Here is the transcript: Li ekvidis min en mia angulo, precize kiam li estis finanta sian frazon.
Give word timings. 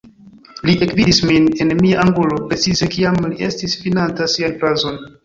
Li 0.67 0.73
ekvidis 0.85 1.19
min 1.31 1.43
en 1.65 1.73
mia 1.81 1.99
angulo, 2.05 2.39
precize 2.53 2.89
kiam 2.97 3.21
li 3.27 3.39
estis 3.49 3.77
finanta 3.85 4.29
sian 4.37 4.57
frazon. 4.65 4.99